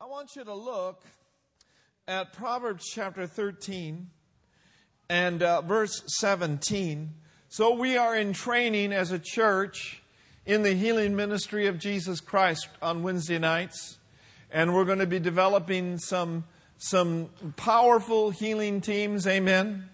[0.00, 1.02] I want you to look
[2.06, 4.06] at Proverbs chapter 13
[5.10, 7.10] and uh, verse 17.
[7.48, 10.00] So, we are in training as a church
[10.46, 13.98] in the healing ministry of Jesus Christ on Wednesday nights,
[14.52, 16.44] and we're going to be developing some,
[16.76, 19.26] some powerful healing teams.
[19.26, 19.88] Amen.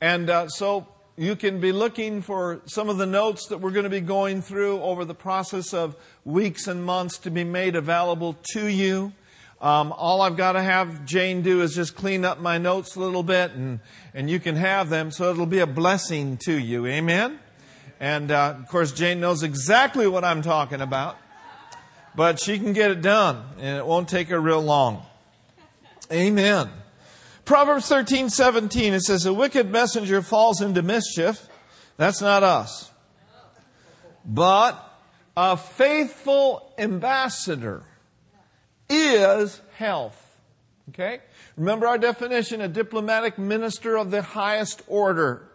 [0.00, 0.88] And uh, so,
[1.18, 4.40] you can be looking for some of the notes that we're going to be going
[4.40, 5.94] through over the process of
[6.24, 9.12] weeks and months to be made available to you.
[9.62, 13.00] Um, all I've got to have Jane do is just clean up my notes a
[13.00, 13.78] little bit, and,
[14.12, 16.84] and you can have them, so it'll be a blessing to you.
[16.84, 17.38] Amen?
[18.00, 21.16] And uh, of course, Jane knows exactly what I'm talking about,
[22.16, 25.06] but she can get it done, and it won't take her real long.
[26.10, 26.68] Amen.
[27.44, 31.48] Proverbs 13, 17, it says, A wicked messenger falls into mischief.
[31.98, 32.90] That's not us.
[34.24, 34.76] But
[35.36, 37.84] a faithful ambassador
[38.92, 40.38] is health.
[40.90, 41.20] Okay?
[41.56, 45.48] Remember our definition a diplomatic minister of the highest order.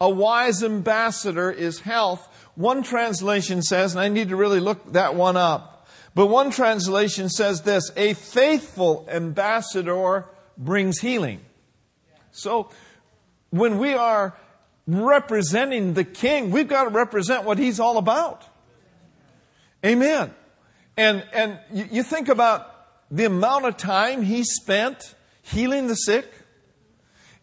[0.00, 2.28] A wise ambassador is health.
[2.54, 7.28] One translation says, and I need to really look that one up, but one translation
[7.28, 10.26] says this a faithful ambassador
[10.56, 11.40] brings healing.
[12.30, 12.70] So
[13.50, 14.36] when we are
[14.86, 18.44] representing the king, we've got to represent what he's all about.
[19.84, 20.34] Amen.
[20.98, 22.74] And, and you think about
[23.08, 26.28] the amount of time he spent healing the sick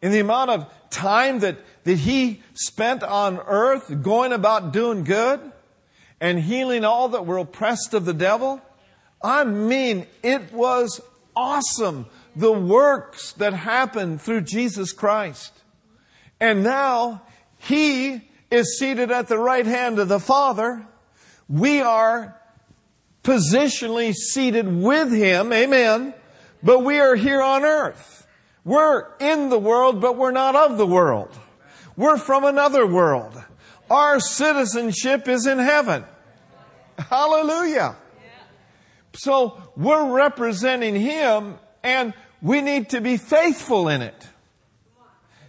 [0.01, 5.39] and the amount of time that, that he spent on earth going about doing good
[6.19, 8.61] and healing all that were oppressed of the devil.
[9.23, 10.99] I mean, it was
[11.33, 12.07] awesome.
[12.35, 15.53] The works that happened through Jesus Christ.
[16.41, 17.21] And now
[17.57, 20.85] he is seated at the right hand of the Father.
[21.47, 22.37] We are
[23.25, 25.51] positionally seated with Him.
[25.51, 26.13] Amen.
[26.63, 28.25] But we are here on earth.
[28.63, 31.29] We're in the world, but we're not of the world.
[31.97, 33.33] We're from another world.
[33.89, 36.05] Our citizenship is in heaven.
[36.97, 37.97] Hallelujah.
[39.13, 44.27] So we're representing Him and we need to be faithful in it.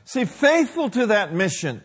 [0.04, 1.82] See, faithful to that mission.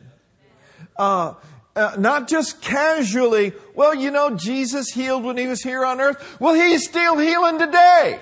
[0.98, 1.34] Uh,
[1.76, 6.40] uh, not just casually, well, you know, Jesus healed when he was here on earth.
[6.40, 8.20] Well, he's still healing today.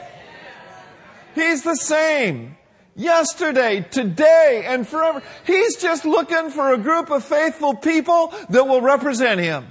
[1.36, 2.56] He's the same.
[2.96, 5.22] Yesterday, today, and forever.
[5.46, 9.68] He's just looking for a group of faithful people that will represent him.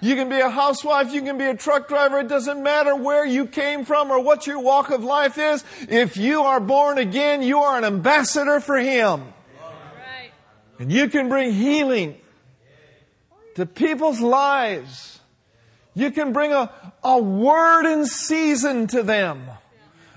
[0.00, 3.26] You can be a housewife, you can be a truck driver, it doesn't matter where
[3.26, 5.64] you came from or what your walk of life is.
[5.90, 9.34] If you are born again, you are an ambassador for Him.
[10.78, 12.16] And you can bring healing
[13.54, 15.20] to people's lives.
[15.94, 19.42] You can bring a, a word in season to them.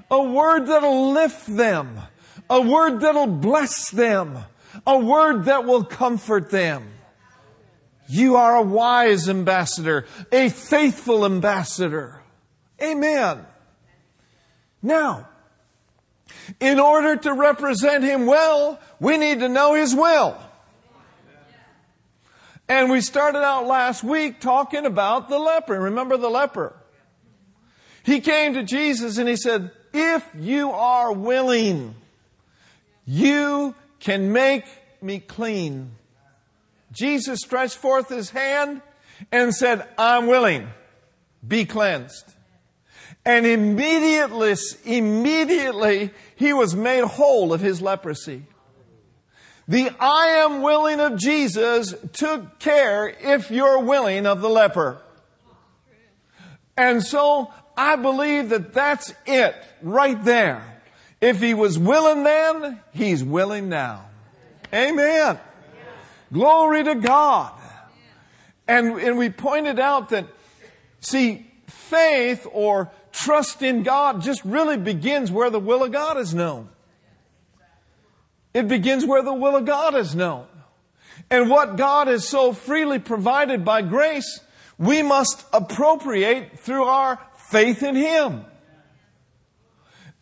[0.09, 1.99] A word that'll lift them.
[2.49, 4.37] A word that'll bless them.
[4.85, 6.89] A word that will comfort them.
[8.07, 12.21] You are a wise ambassador, a faithful ambassador.
[12.81, 13.45] Amen.
[14.81, 15.27] Now,
[16.59, 20.37] in order to represent Him well, we need to know His will.
[22.67, 25.79] And we started out last week talking about the leper.
[25.79, 26.75] Remember the leper?
[28.03, 31.95] He came to Jesus and he said, if you are willing,
[33.05, 34.65] you can make
[35.01, 35.91] me clean.
[36.91, 38.81] Jesus stretched forth his hand
[39.31, 40.67] and said, I'm willing.
[41.47, 42.33] Be cleansed.
[43.23, 48.43] And immediately, immediately, he was made whole of his leprosy.
[49.67, 55.01] The I am willing of Jesus took care if you're willing of the leper.
[56.77, 60.81] And so I believe that that's it right there.
[61.19, 64.05] If he was willing then, he's willing now.
[64.73, 65.39] Amen.
[66.31, 67.53] Glory to God.
[68.67, 70.25] And, and we pointed out that,
[70.99, 76.33] see, faith or trust in God just really begins where the will of God is
[76.33, 76.69] known.
[78.55, 80.47] It begins where the will of God is known.
[81.29, 84.39] And what God has so freely provided by grace,
[84.77, 87.19] we must appropriate through our
[87.49, 88.45] faith in Him.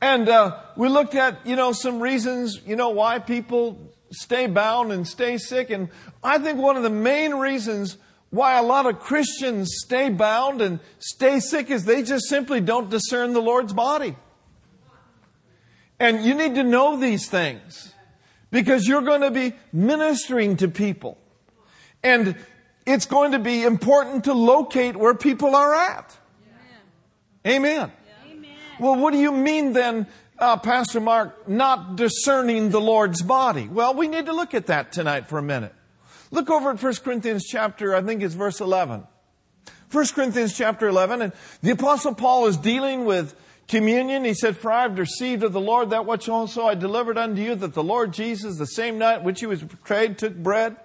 [0.02, 4.92] And uh, we looked at, you know, some reasons, you know, why people stay bound
[4.92, 5.70] and stay sick.
[5.70, 5.90] And
[6.24, 8.00] I think one of the main reasons
[8.32, 12.90] why a lot of Christians stay bound and stay sick is they just simply don't
[12.90, 14.16] discern the Lord's body.
[16.00, 17.93] And you need to know these things
[18.54, 21.18] because you're going to be ministering to people.
[22.04, 22.38] And
[22.86, 26.16] it's going to be important to locate where people are at.
[27.48, 27.92] Amen.
[28.32, 28.52] Amen.
[28.80, 30.06] Well, what do you mean then,
[30.38, 33.68] uh, Pastor Mark, not discerning the Lord's body?
[33.68, 35.74] Well, we need to look at that tonight for a minute.
[36.30, 39.08] Look over at 1 Corinthians chapter, I think it's verse 11.
[39.92, 41.34] 1 Corinthians chapter 11, and
[41.64, 43.36] the apostle Paul is dealing with
[43.74, 44.24] communion.
[44.24, 47.42] He said, For I have received of the Lord that which also I delivered unto
[47.42, 50.76] you, that the Lord Jesus, the same night which he was betrayed, took bread.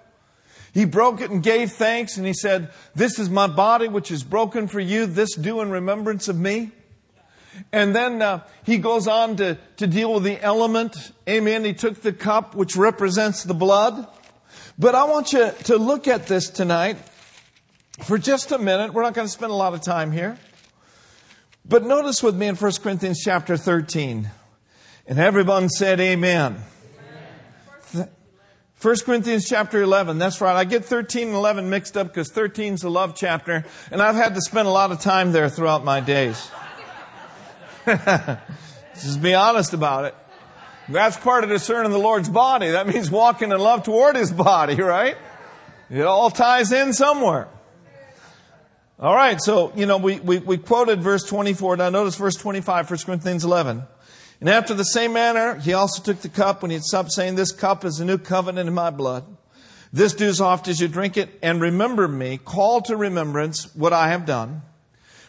[0.73, 4.23] He broke it and gave thanks, and he said, This is my body which is
[4.23, 5.05] broken for you.
[5.05, 6.71] This do in remembrance of me.
[7.71, 11.11] And then uh, he goes on to, to deal with the element.
[11.27, 11.63] Amen.
[11.65, 14.07] He took the cup, which represents the blood.
[14.79, 16.97] But I want you to look at this tonight
[18.03, 18.93] for just a minute.
[18.93, 20.39] We're not going to spend a lot of time here.
[21.69, 24.27] But notice with me in 1 Corinthians chapter 13.
[25.05, 26.57] And everyone said, Amen.
[27.93, 28.09] Amen.
[28.81, 30.17] 1 Corinthians chapter 11.
[30.17, 30.55] That's right.
[30.55, 34.15] I get 13 and 11 mixed up because 13 is the love chapter, and I've
[34.15, 36.49] had to spend a lot of time there throughout my days.
[37.85, 40.15] Just be honest about it.
[40.87, 42.71] That's part of discerning the Lord's body.
[42.71, 45.17] That means walking in love toward His body, right?
[45.91, 47.47] It all ties in somewhere.
[49.01, 51.77] All right, so, you know, we, we, we quoted verse 24.
[51.77, 53.83] Now notice verse 25, 1 Corinthians 11.
[54.41, 57.35] And after the same manner, he also took the cup when he had supped, saying,
[57.35, 59.25] This cup is a new covenant in my blood.
[59.93, 63.93] This do as oft as you drink it, and remember me, call to remembrance what
[63.93, 64.63] I have done.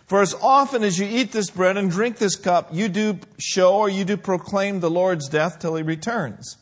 [0.05, 3.77] For as often as you eat this bread and drink this cup, you do show
[3.77, 6.57] or you do proclaim the Lord's death till he returns.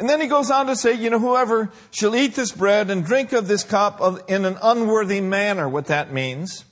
[0.00, 3.04] And then he goes on to say, you know, whoever shall eat this bread and
[3.04, 6.64] drink of this cup of, in an unworthy manner, what that means,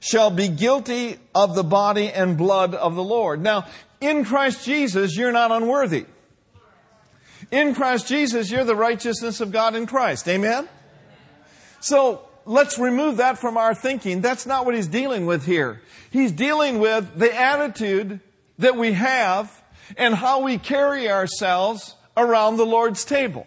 [0.00, 3.40] shall be guilty of the body and blood of the Lord.
[3.40, 3.68] Now,
[4.00, 6.06] in Christ Jesus, you're not unworthy.
[7.52, 10.26] In Christ Jesus, you're the righteousness of God in Christ.
[10.26, 10.68] Amen?
[11.78, 14.22] So, let's remove that from our thinking.
[14.22, 15.82] That's not what he's dealing with here.
[16.10, 18.18] He's dealing with the attitude
[18.58, 19.62] that we have
[19.96, 23.46] and how we carry ourselves around the Lord's table.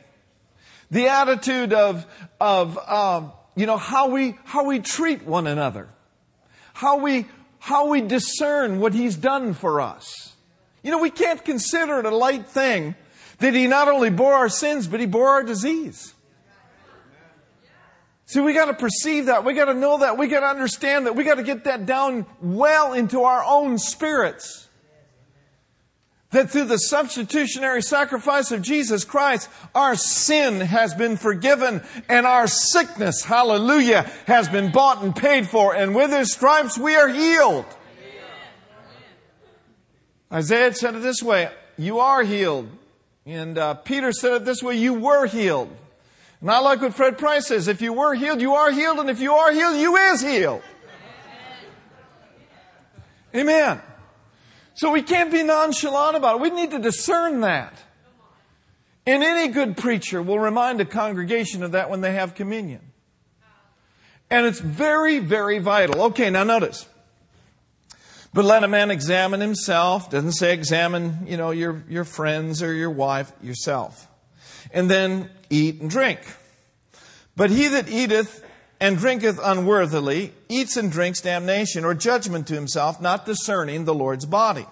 [0.92, 2.06] The attitude of,
[2.40, 5.90] of, um, you know, how we, how we treat one another.
[6.74, 7.26] How we,
[7.60, 10.34] how we discern what He's done for us.
[10.84, 12.96] You know, we can't consider it a light thing
[13.40, 16.14] that He not only bore our sins, but He bore our disease.
[18.28, 19.46] See, we got to perceive that.
[19.46, 20.18] We got to know that.
[20.18, 21.16] We got to understand that.
[21.16, 24.65] We got to get that down well into our own spirits.
[26.36, 32.46] That through the substitutionary sacrifice of Jesus Christ, our sin has been forgiven and our
[32.46, 35.74] sickness, hallelujah, has been bought and paid for.
[35.74, 37.66] And with his stripes we are healed.
[40.30, 42.68] Isaiah said it this way, you are healed.
[43.26, 45.74] And uh, Peter said it this way, you were healed.
[46.42, 47.70] And I like what Fred Price says.
[47.70, 49.00] If you were healed, you are healed.
[49.00, 50.64] And if you are healed, you is healed.
[53.34, 53.80] Amen.
[54.76, 56.42] So we can't be nonchalant about it.
[56.42, 57.78] We need to discern that.
[59.08, 62.82] And any good preacher will remind a congregation of that when they have communion.
[64.30, 66.02] And it's very, very vital.
[66.04, 66.88] Okay, now notice.
[68.34, 70.10] But let a man examine himself.
[70.10, 74.08] Doesn't say examine, you know, your, your friends or your wife, yourself
[74.72, 76.20] and then eat and drink.
[77.36, 78.45] But he that eateth
[78.80, 84.26] and drinketh unworthily eats and drinks damnation or judgment to himself, not discerning the Lord's
[84.26, 84.66] body.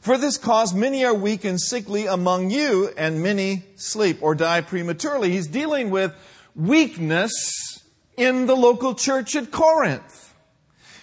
[0.00, 4.60] For this cause many are weak and sickly among you, and many sleep or die
[4.60, 5.30] prematurely.
[5.30, 6.14] He's dealing with
[6.54, 7.82] weakness
[8.16, 10.34] in the local church at Corinth.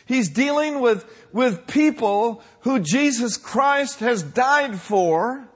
[0.06, 5.50] He's dealing with, with people who Jesus Christ has died for,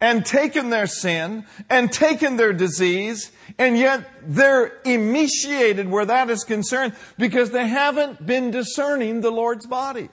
[0.00, 6.44] and taken their sin and taken their disease, and yet they're emaciated where that is
[6.44, 10.08] concerned because they haven't been discerning the Lord's body.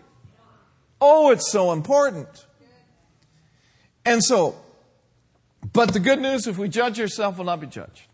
[1.00, 2.46] Oh, it's so important.
[4.06, 4.56] And so,
[5.74, 8.08] but the good news, if we judge ourselves, we'll not be judged.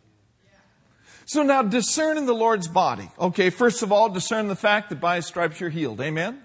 [1.25, 3.09] So now discerning the Lord's body.
[3.17, 6.01] Okay, first of all, discern the fact that by his stripes you're healed.
[6.01, 6.41] Amen?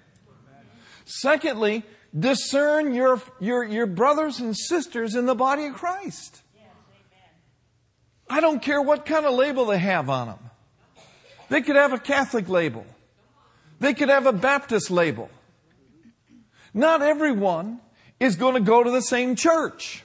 [1.04, 1.84] Secondly,
[2.18, 6.42] discern your, your, your brothers and sisters in the body of Christ.
[8.28, 10.38] I don't care what kind of label they have on them.
[11.48, 12.84] They could have a Catholic label.
[13.78, 15.30] They could have a Baptist label.
[16.74, 17.80] Not everyone
[18.18, 20.02] is going to go to the same church.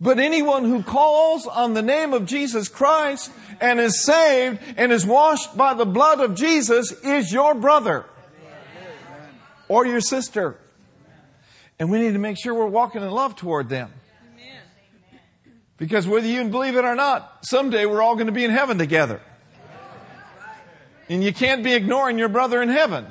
[0.00, 5.06] But anyone who calls on the name of Jesus Christ and is saved and is
[5.06, 8.06] washed by the blood of Jesus is your brother
[9.72, 10.58] or your sister.
[11.78, 13.90] And we need to make sure we're walking in love toward them.
[15.78, 18.76] Because whether you believe it or not, someday we're all going to be in heaven
[18.76, 19.22] together.
[21.08, 23.06] And you can't be ignoring your brother in heaven.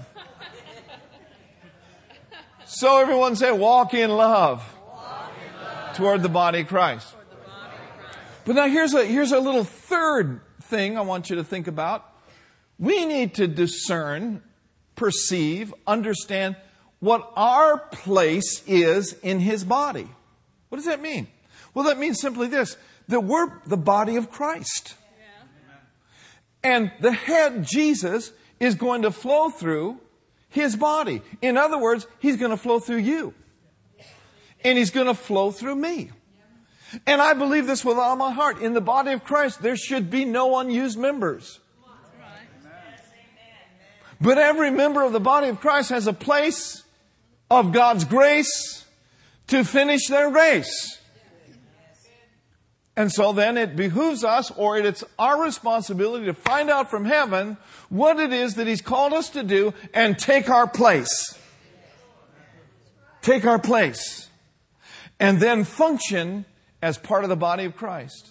[2.66, 4.64] So everyone say, walk in love,
[5.96, 7.16] toward the body of Christ.
[8.46, 12.08] But now here's a, here's a little third thing I want you to think about.
[12.80, 14.44] We need to discern,
[15.02, 16.56] perceive, understand
[17.00, 20.08] what our place is in His body.
[20.70, 21.28] What does that mean?
[21.74, 22.78] Well, that means simply this
[23.08, 24.96] that we're the body of Christ.
[26.64, 30.00] And the head, Jesus, is going to flow through
[30.50, 31.24] his body.
[31.42, 33.34] In other words, he's going to flow through you.
[34.64, 36.12] And he's going to flow through me.
[37.08, 38.62] And I believe this with all my heart.
[38.62, 41.61] In the body of Christ, there should be no unused members.
[44.22, 46.84] But every member of the body of Christ has a place
[47.50, 48.86] of God's grace
[49.48, 51.00] to finish their race.
[52.96, 57.58] And so then it behooves us, or it's our responsibility to find out from heaven
[57.90, 61.38] what it is that He's called us to do and take our place.
[63.22, 64.30] Take our place.
[65.20, 66.46] And then function
[66.82, 68.31] as part of the body of Christ.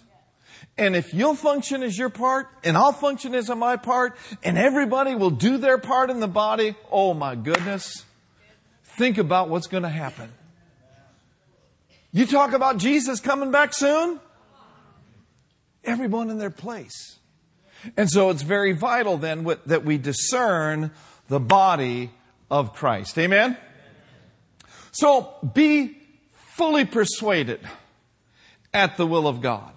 [0.77, 5.15] And if you'll function as your part, and I'll function as my part, and everybody
[5.15, 8.05] will do their part in the body, oh my goodness,
[8.83, 10.31] think about what's going to happen.
[12.13, 14.19] You talk about Jesus coming back soon?
[15.83, 17.19] Everyone in their place.
[17.97, 20.91] And so it's very vital then that we discern
[21.27, 22.11] the body
[22.49, 23.17] of Christ.
[23.17, 23.57] Amen?
[24.91, 25.97] So be
[26.55, 27.61] fully persuaded
[28.73, 29.73] at the will of God.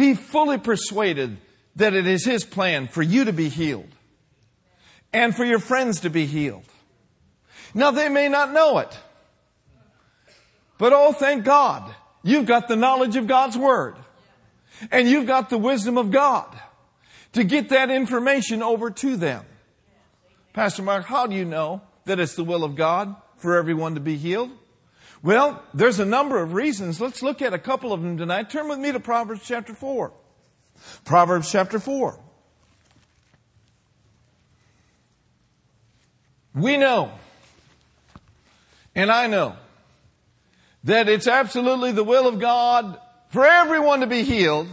[0.00, 1.36] Be fully persuaded
[1.76, 3.90] that it is His plan for you to be healed
[5.12, 6.64] and for your friends to be healed.
[7.74, 8.98] Now they may not know it,
[10.78, 13.94] but oh, thank God, you've got the knowledge of God's Word
[14.90, 16.48] and you've got the wisdom of God
[17.34, 19.44] to get that information over to them.
[20.54, 24.00] Pastor Mark, how do you know that it's the will of God for everyone to
[24.00, 24.50] be healed?
[25.22, 27.00] Well, there's a number of reasons.
[27.00, 28.48] Let's look at a couple of them tonight.
[28.48, 30.12] Turn with me to Proverbs chapter 4.
[31.04, 32.18] Proverbs chapter 4.
[36.54, 37.12] We know,
[38.94, 39.56] and I know,
[40.84, 42.98] that it's absolutely the will of God
[43.28, 44.66] for everyone to be healed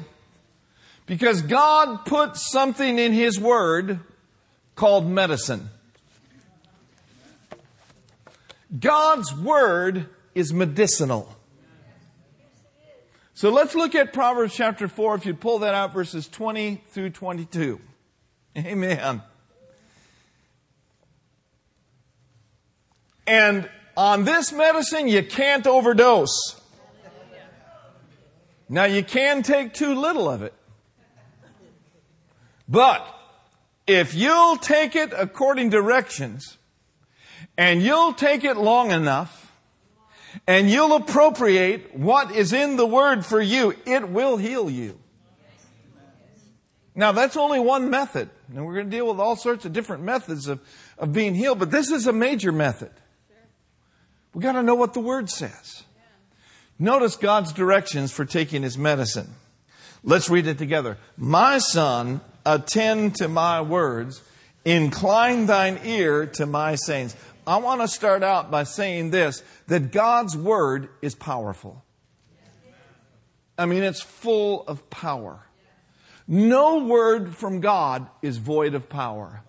[1.05, 3.99] because God put something in His Word
[4.75, 5.69] called medicine.
[8.79, 11.35] God's Word is medicinal.
[13.33, 17.09] So let's look at Proverbs chapter 4, if you pull that out, verses 20 through
[17.11, 17.79] 22.
[18.57, 19.21] Amen.
[23.25, 26.61] And on this medicine, you can't overdose.
[28.69, 30.53] Now, you can take too little of it.
[32.67, 33.07] But
[33.87, 36.57] if you'll take it according to directions,
[37.57, 39.46] and you'll take it long enough,
[40.47, 44.97] and you'll appropriate what is in the Word for you, it will heal you.
[46.95, 48.29] Now, that's only one method.
[48.47, 50.59] And we're going to deal with all sorts of different methods of,
[50.97, 52.89] of being healed, but this is a major method.
[54.33, 55.83] We've got to know what the Word says.
[56.79, 59.29] Notice God's directions for taking his medicine.
[60.03, 60.97] Let's read it together.
[61.17, 64.23] My son, attend to my words.
[64.65, 67.15] Incline thine ear to my sayings.
[67.47, 71.83] I want to start out by saying this that God's word is powerful.
[73.57, 75.39] I mean, it's full of power.
[76.27, 79.43] No word from God is void of power.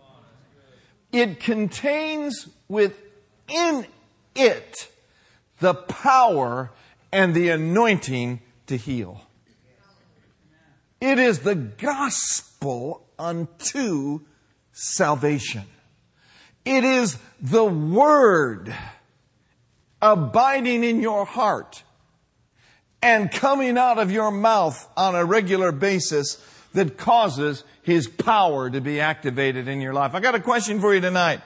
[1.11, 3.87] It contains within
[4.37, 4.88] it
[5.59, 6.71] the power
[7.11, 9.23] and the anointing to heal.
[11.00, 14.21] It is the gospel unto
[14.73, 15.64] salvation.
[16.68, 18.75] It is the word
[20.02, 21.82] abiding in your heart
[23.00, 26.44] and coming out of your mouth on a regular basis
[26.75, 30.14] that causes his power to be activated in your life.
[30.14, 31.40] I got a question for you tonight.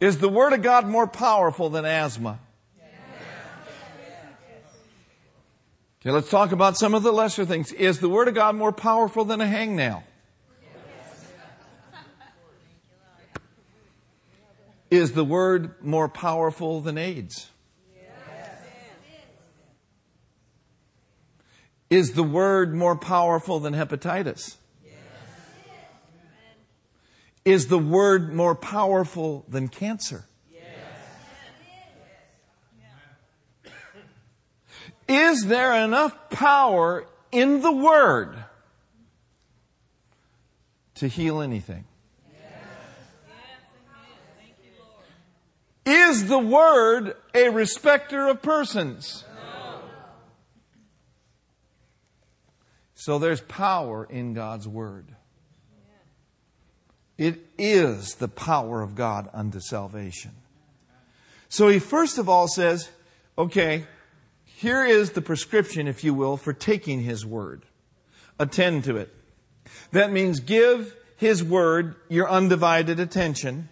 [0.00, 2.38] Is the word of God more powerful than asthma?
[6.00, 7.72] Okay, let's talk about some of the lesser things.
[7.72, 10.02] Is the Word of God more powerful than a hangnail?
[14.90, 17.50] Is the Word more powerful than AIDS?
[21.88, 24.56] Is the Word more powerful than hepatitis?
[27.44, 30.26] Is the Word more powerful than cancer?
[35.08, 38.44] Is there enough power in the Word
[40.94, 41.84] to heal anything?
[45.90, 49.24] Is the word a respecter of persons?
[52.94, 55.08] So there's power in God's word.
[57.18, 60.30] It is the power of God unto salvation.
[61.48, 62.88] So he first of all says,
[63.36, 63.84] okay,
[64.44, 67.64] here is the prescription, if you will, for taking his word.
[68.38, 69.12] Attend to it.
[69.90, 73.68] That means give his word your undivided attention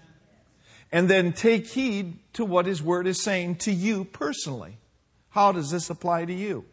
[0.90, 4.78] and then take heed to what his word is saying to you personally.
[5.30, 6.64] How does this apply to you?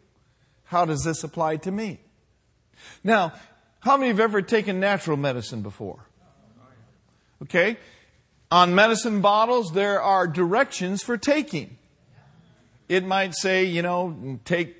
[0.64, 2.00] How does this apply to me?
[3.04, 3.32] Now,
[3.80, 6.06] how many have ever taken natural medicine before?
[7.42, 7.76] Okay?
[8.50, 11.78] On medicine bottles, there are directions for taking.
[12.88, 14.76] It might say, you know, take,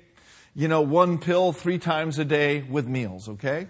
[0.55, 3.67] you know, one pill three times a day with meals, okay?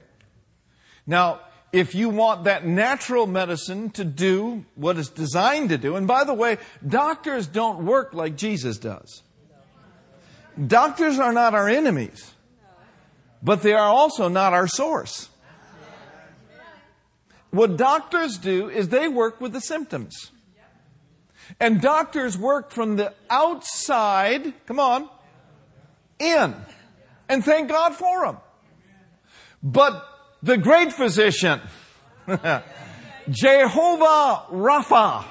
[1.08, 6.08] Now, if you want that natural medicine to do what it's designed to do, and
[6.08, 9.24] by the way, doctors don't work like Jesus does.
[10.66, 12.34] Doctors are not our enemies,
[13.44, 15.30] but they are also not our source.
[17.52, 20.32] What doctors do is they work with the symptoms.
[21.60, 25.10] And doctors work from the outside, come on,
[26.20, 26.56] in.
[27.30, 28.38] And thank God for them.
[29.64, 30.06] But
[30.44, 31.62] the great physician,
[33.30, 35.26] Jehovah Rapha,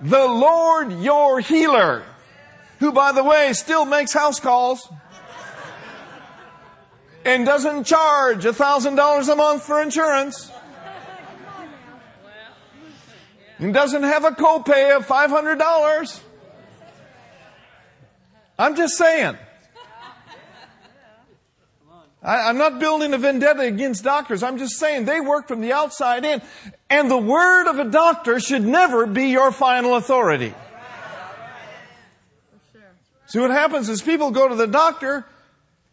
[0.00, 2.04] the Lord your healer,
[2.80, 4.88] who by the way still makes house calls
[7.24, 10.50] and doesn't charge a thousand dollars a month for insurance.
[13.62, 16.20] and doesn't have a copay of $500.
[18.58, 19.38] I'm just saying.
[22.22, 24.42] I, am not building a vendetta against doctors.
[24.42, 26.40] I'm just saying they work from the outside in.
[26.88, 30.54] And the word of a doctor should never be your final authority.
[33.26, 35.26] See what happens is people go to the doctor,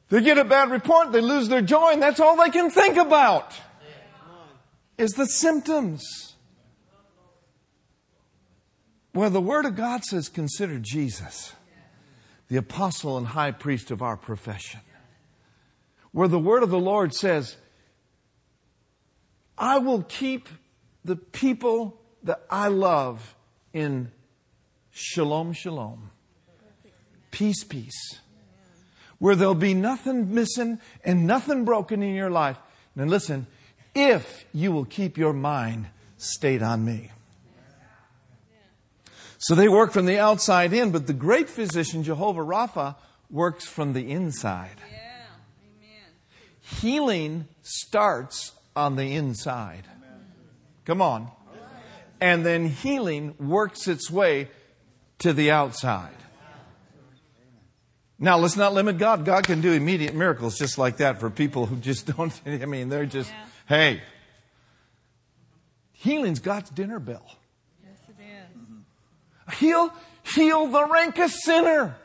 [0.10, 2.98] they get a bad report, they lose their joy, and that's all they can think
[2.98, 3.54] about.
[4.98, 6.36] Is the symptoms.
[9.13, 11.54] Well, the Word of God says, consider Jesus,
[12.50, 14.82] the apostle and high priest of our profession.
[16.12, 17.58] Where the Word of the Lord says,
[19.58, 20.50] I will keep
[21.04, 23.36] the people that I love
[23.74, 24.12] in
[24.91, 26.12] shalom, shalom.
[27.32, 28.19] Peace, peace.
[29.19, 32.58] Where there'll be nothing missing and nothing broken in your life.
[32.95, 33.48] And listen,
[33.93, 37.12] if you will keep your mind stayed on me.
[39.38, 42.95] So they work from the outside in, but the great physician, Jehovah Rapha,
[43.30, 44.76] works from the inside.
[44.91, 45.09] Yeah.
[46.77, 49.84] Healing starts on the inside.
[50.86, 51.29] Come on.
[52.21, 54.49] And then healing works its way
[55.19, 56.15] to the outside.
[58.21, 59.23] Now, let's not limit God.
[59.23, 62.89] God can do immediate miracles just like that for people who just don't, I mean,
[62.89, 63.45] they're just, yeah.
[63.67, 64.01] hey.
[65.93, 67.25] Healing's God's dinner bell.
[67.84, 68.58] Yes, it is.
[68.58, 69.65] Mm-hmm.
[69.65, 71.95] He'll heal the rankest sinner.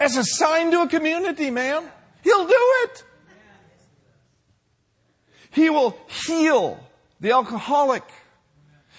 [0.00, 1.88] As a sign to a community, man.
[2.24, 3.04] He'll do it.
[5.50, 6.80] He will heal
[7.20, 8.02] the alcoholic.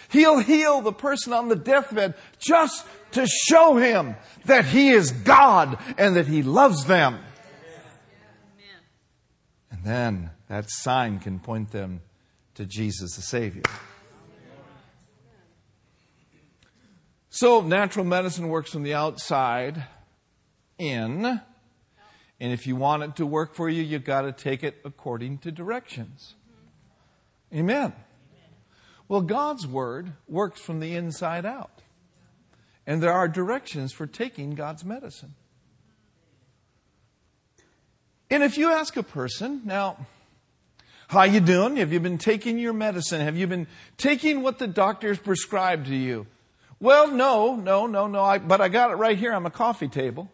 [0.09, 5.77] He'll heal the person on the deathbed just to show him that he is God
[5.97, 7.19] and that he loves them.
[9.71, 12.01] And then that sign can point them
[12.53, 13.63] to Jesus the Savior.
[17.29, 19.83] So natural medicine works from the outside
[20.77, 21.41] in.
[22.39, 25.37] And if you want it to work for you, you've got to take it according
[25.39, 26.35] to directions.
[27.53, 27.93] Amen.
[29.07, 31.81] Well, God's Word works from the inside out.
[32.87, 35.35] And there are directions for taking God's medicine.
[38.29, 40.05] And if you ask a person, now,
[41.07, 41.77] how you doing?
[41.77, 43.21] Have you been taking your medicine?
[43.21, 43.67] Have you been
[43.97, 46.27] taking what the doctors prescribed to you?
[46.79, 49.87] Well, no, no, no, no, I, but I got it right here on my coffee
[49.87, 50.29] table.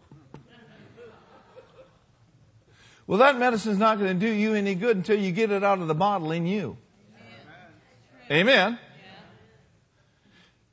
[3.12, 5.80] Well, that medicine's not going to do you any good until you get it out
[5.80, 6.78] of the bottle in you.
[8.32, 8.47] Amen.
[8.47, 8.80] Amen.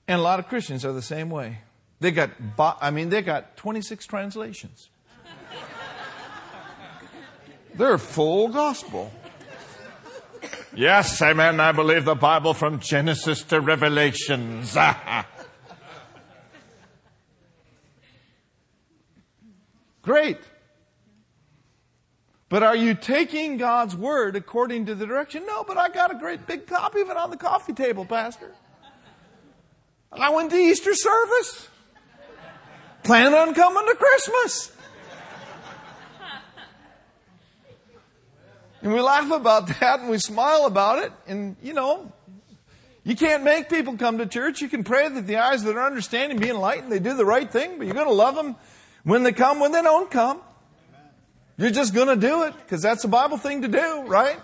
[0.06, 1.58] And a lot of Christians are the same way.
[1.98, 4.88] They got, I mean, they got 26 translations.
[7.74, 9.12] They're full gospel.
[10.72, 11.58] Yes, amen.
[11.58, 14.78] I believe the Bible from Genesis to Revelations.
[20.02, 20.38] Great.
[22.48, 25.44] But are you taking God's word according to the direction?
[25.46, 28.54] No, but I got a great big copy of it on the coffee table, Pastor.
[30.10, 31.68] I went to Easter service.
[33.02, 34.72] Plan on coming to Christmas.
[38.80, 41.12] And we laugh about that and we smile about it.
[41.26, 42.12] And, you know,
[43.04, 44.62] you can't make people come to church.
[44.62, 46.92] You can pray that the eyes that are understanding be enlightened.
[46.92, 48.56] They do the right thing, but you're going to love them
[49.02, 50.40] when they come, when they don't come.
[51.58, 54.38] You're just going to do it because that's a Bible thing to do, right?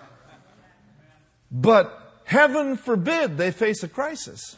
[1.51, 4.57] But heaven forbid they face a crisis.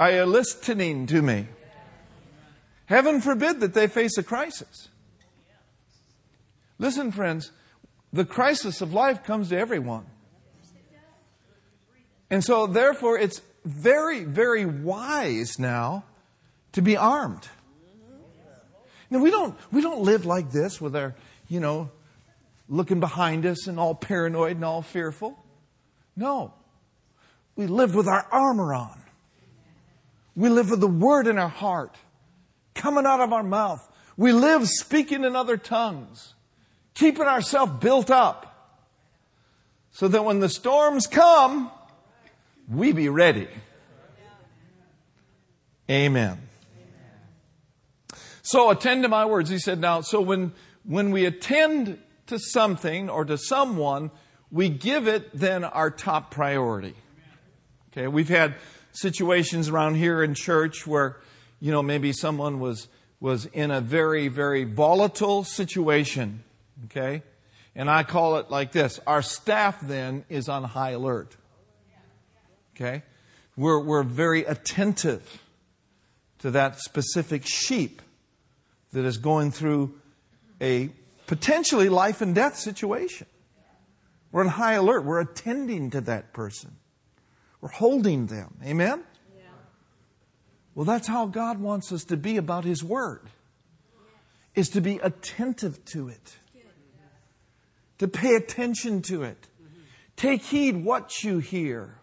[0.00, 1.46] Are you listening to me?
[2.86, 4.88] Heaven forbid that they face a crisis.
[6.80, 7.52] Listen, friends,
[8.12, 10.04] the crisis of life comes to everyone.
[12.28, 16.04] And so, therefore, it's very, very wise now
[16.72, 17.48] to be armed.
[19.14, 21.14] Now, we don't, we don't live like this with our,
[21.46, 21.88] you know,
[22.68, 25.38] looking behind us and all paranoid and all fearful.
[26.16, 26.52] No.
[27.54, 29.00] We live with our armor on.
[30.34, 31.94] We live with the word in our heart,
[32.74, 33.88] coming out of our mouth.
[34.16, 36.34] We live speaking in other tongues,
[36.94, 38.82] keeping ourselves built up
[39.92, 41.70] so that when the storms come,
[42.68, 43.46] we be ready.
[45.88, 46.43] Amen.
[48.44, 49.48] So attend to my words.
[49.48, 50.52] He said, now, so when,
[50.84, 54.10] when we attend to something or to someone,
[54.50, 56.94] we give it then our top priority.
[57.90, 58.54] Okay, we've had
[58.92, 61.16] situations around here in church where,
[61.58, 66.44] you know, maybe someone was, was in a very, very volatile situation.
[66.84, 67.22] Okay?
[67.74, 69.00] And I call it like this.
[69.06, 71.34] Our staff then is on high alert.
[72.76, 73.04] Okay?
[73.56, 75.42] We're, we're very attentive
[76.40, 78.02] to that specific sheep
[78.94, 79.94] that is going through
[80.60, 80.88] a
[81.26, 83.26] potentially life and death situation.
[84.32, 85.04] We're on high alert.
[85.04, 86.76] We're attending to that person.
[87.60, 88.56] We're holding them.
[88.64, 89.04] Amen?
[89.36, 89.42] Yeah.
[90.74, 93.28] Well, that's how God wants us to be about His Word.
[94.54, 96.36] Is to be attentive to it.
[97.98, 99.48] To pay attention to it.
[99.62, 99.80] Mm-hmm.
[100.16, 101.98] Take heed what you hear.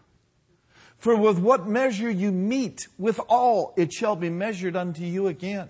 [0.98, 5.68] For with what measure you meet, with all it shall be measured unto you again.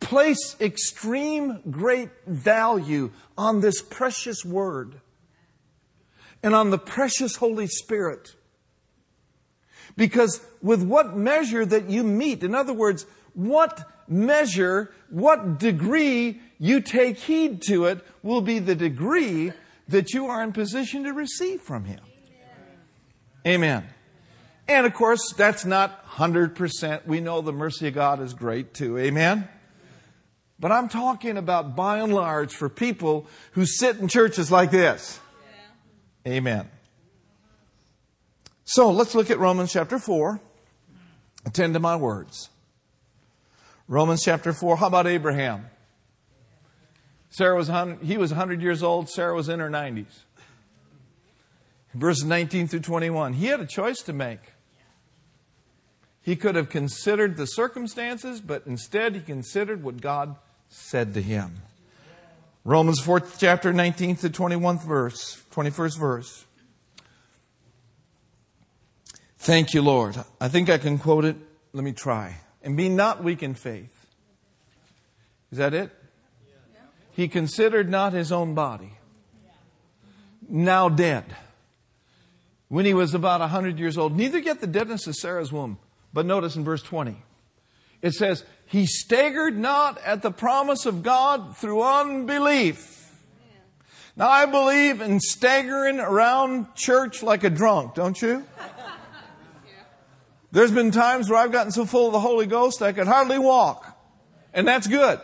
[0.00, 5.00] Place extreme great value on this precious word
[6.42, 8.34] and on the precious Holy Spirit.
[9.96, 16.80] Because with what measure that you meet, in other words, what measure, what degree you
[16.80, 19.52] take heed to it will be the degree
[19.88, 22.00] that you are in position to receive from Him.
[23.46, 23.84] Amen.
[24.68, 27.06] And of course, that's not 100%.
[27.06, 28.98] We know the mercy of God is great too.
[28.98, 29.48] Amen.
[30.60, 35.20] But I'm talking about by and large for people who sit in churches like this.
[36.24, 36.32] Yeah.
[36.32, 36.68] Amen.
[38.64, 40.40] So let's look at Romans chapter 4.
[41.46, 42.50] Attend to my words.
[43.86, 44.76] Romans chapter 4.
[44.76, 45.66] How about Abraham?
[47.30, 49.08] Sarah was, 100, he was 100 years old.
[49.08, 50.22] Sarah was in her 90s.
[51.94, 53.34] Verses 19 through 21.
[53.34, 54.40] He had a choice to make.
[56.20, 60.36] He could have considered the circumstances, but instead he considered what God
[60.68, 61.54] said to him.
[62.64, 66.44] Romans 4th chapter 19th to 21st verse, 21st verse.
[69.38, 70.16] Thank you, Lord.
[70.40, 71.36] I think I can quote it.
[71.72, 72.36] Let me try.
[72.62, 73.94] And be not weak in faith.
[75.50, 75.90] Is that it?
[77.12, 78.92] He considered not his own body,
[80.48, 81.24] now dead,
[82.68, 84.16] when he was about a hundred years old.
[84.16, 85.78] Neither get the deadness of Sarah's womb.
[86.12, 87.16] But notice in verse 20,
[88.02, 92.96] it says, he staggered not at the promise of God through unbelief.
[94.14, 98.44] Now I believe in staggering around church like a drunk, don't you?
[100.52, 103.38] There's been times where I've gotten so full of the Holy Ghost I could hardly
[103.38, 103.98] walk.
[104.52, 105.18] And that's good.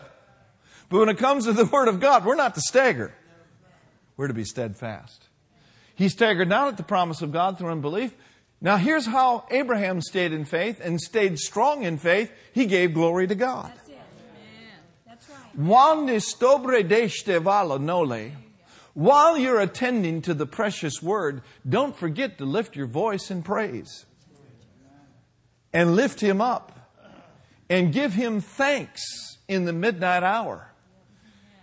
[0.89, 3.13] But when it comes to the Word of God, we're not to stagger.
[4.17, 5.29] We're to be steadfast.
[5.95, 8.15] He staggered not at the promise of God through unbelief,
[8.65, 12.33] now, here's how Abraham stayed in faith and stayed strong in faith.
[12.55, 13.71] He gave glory to God.
[15.07, 15.39] That's right.
[18.95, 24.07] While you're attending to the precious word, don't forget to lift your voice in praise.
[25.75, 26.91] And lift him up.
[27.69, 30.73] And give him thanks in the midnight hour.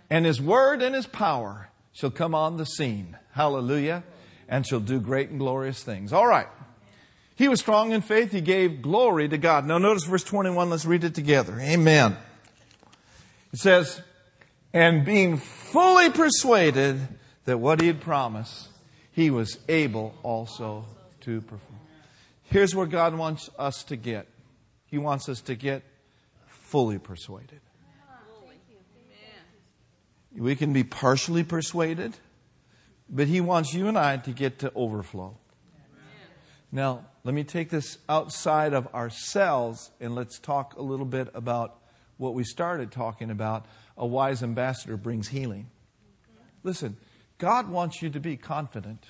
[0.08, 3.16] And his word and his power shall come on the scene.
[3.32, 4.04] Hallelujah.
[4.48, 6.12] And shall do great and glorious things.
[6.12, 6.46] All right.
[7.42, 8.30] He was strong in faith.
[8.30, 9.66] He gave glory to God.
[9.66, 10.70] Now notice verse 21.
[10.70, 11.58] Let's read it together.
[11.58, 12.16] Amen.
[13.52, 14.00] It says,
[14.72, 17.00] and being fully persuaded
[17.44, 18.68] that what he had promised,
[19.10, 20.84] he was able also
[21.22, 21.80] to perform.
[22.44, 24.28] Here's where God wants us to get
[24.86, 25.82] He wants us to get
[26.46, 27.58] fully persuaded.
[30.32, 32.16] We can be partially persuaded,
[33.10, 35.38] but He wants you and I to get to overflow.
[36.70, 41.78] Now, let me take this outside of ourselves and let's talk a little bit about
[42.16, 43.66] what we started talking about.
[43.96, 45.70] A wise ambassador brings healing.
[46.64, 46.96] Listen,
[47.38, 49.04] God wants you to be confident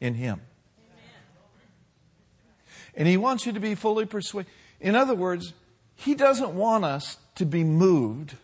[0.00, 0.40] in Him.
[2.94, 4.50] And He wants you to be fully persuaded.
[4.80, 5.52] In other words,
[5.94, 8.36] He doesn't want us to be moved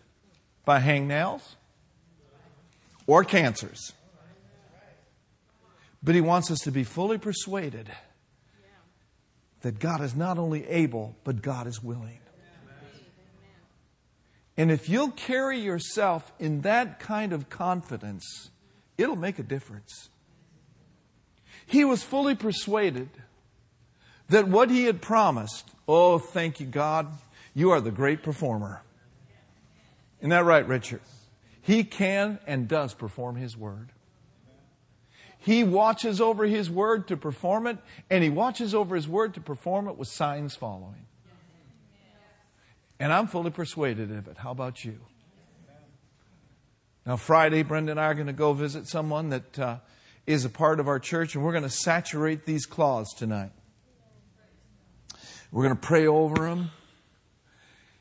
[0.66, 1.54] by hangnails
[3.06, 3.92] or cancers.
[6.02, 7.90] But He wants us to be fully persuaded
[9.66, 12.20] that God is not only able, but God is willing.
[14.56, 18.50] And if you'll carry yourself in that kind of confidence,
[18.96, 20.08] it'll make a difference.
[21.66, 23.08] He was fully persuaded
[24.28, 27.08] that what he had promised, oh, thank you, God,
[27.52, 28.84] you are the great performer.
[30.20, 31.00] Isn't that right, Richard?
[31.60, 33.90] He can and does perform his word.
[35.46, 37.78] He watches over his word to perform it,
[38.10, 41.06] and he watches over his word to perform it with signs following.
[42.98, 44.38] And I'm fully persuaded of it.
[44.38, 44.98] How about you?
[47.06, 49.76] Now, Friday, Brenda and I are going to go visit someone that uh,
[50.26, 53.52] is a part of our church, and we're going to saturate these cloths tonight.
[55.52, 56.72] We're going to pray over them.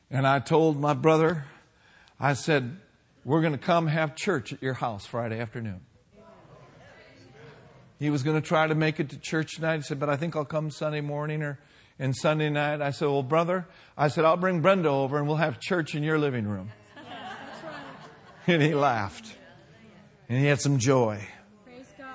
[0.10, 1.46] And I told my brother,
[2.20, 2.80] I said,
[3.24, 5.82] we're going to come have church at your house Friday afternoon.
[8.00, 9.78] He was going to try to make it to church tonight.
[9.78, 11.60] He said, but I think I'll come Sunday morning or
[12.00, 12.82] and Sunday night.
[12.82, 16.04] I said, well, brother, I said, I'll bring Brenda over and we'll have church in
[16.04, 16.72] your living room.
[18.48, 19.36] and he laughed.
[20.28, 21.26] And he had some joy.
[21.64, 22.08] Praise God.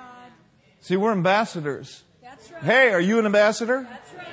[0.81, 2.03] See, we're ambassadors.
[2.21, 2.63] That's right.
[2.63, 3.87] Hey, are you an ambassador?
[3.89, 4.27] That's right.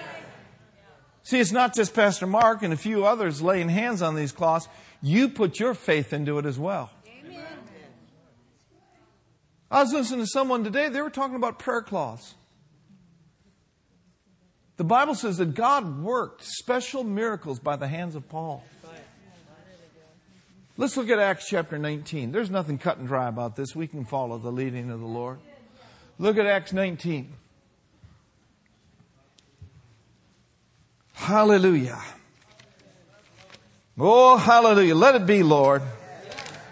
[1.22, 4.68] See, it's not just Pastor Mark and a few others laying hands on these cloths.
[5.02, 6.90] You put your faith into it as well.
[9.70, 12.34] I was listening to someone today, they were talking about prayer cloths.
[14.76, 18.64] The Bible says that God worked special miracles by the hands of Paul.
[20.76, 22.30] Let's look at Acts chapter 19.
[22.30, 23.74] There's nothing cut and dry about this.
[23.74, 25.40] We can follow the leading of the Lord.
[26.18, 27.34] Look at Acts 19.
[31.12, 32.00] Hallelujah.
[33.98, 34.94] Oh, hallelujah.
[34.94, 35.82] Let it be, Lord.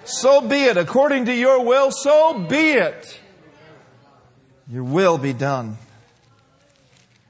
[0.07, 0.77] So be it.
[0.77, 3.21] According to your will, so be it.
[4.71, 5.79] Your will be done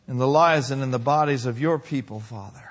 [0.06, 2.62] in the lives and in the bodies of your people, Father.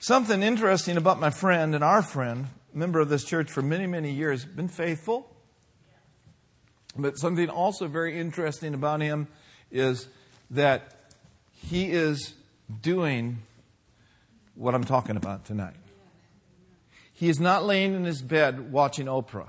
[0.00, 4.10] Something interesting about my friend and our friend, member of this church for many, many
[4.10, 5.30] years, been faithful.
[6.96, 9.28] But something also very interesting about him
[9.70, 10.08] is
[10.50, 11.12] that
[11.52, 12.34] he is
[12.82, 13.38] doing
[14.54, 15.74] what I'm talking about tonight.
[17.14, 19.48] He is not laying in his bed watching Oprah.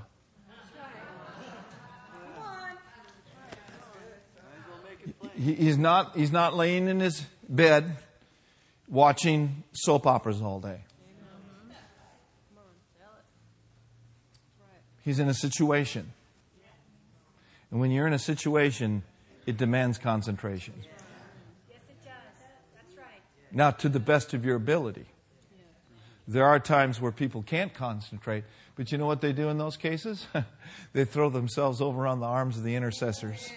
[5.38, 7.98] he's not, he's not laying in his bed
[8.88, 10.82] watching soap operas all day.
[15.04, 16.14] He's in a situation.
[17.70, 19.04] And when you're in a situation,
[19.46, 20.74] it demands concentration.
[21.70, 22.14] Yes, it does.
[22.74, 23.22] That's right.
[23.52, 25.06] Now, to the best of your ability.
[26.28, 29.78] There are times where people can't concentrate, but you know what they do in those
[29.78, 30.26] cases?
[30.94, 33.52] they throw themselves over on the arms of the intercessors.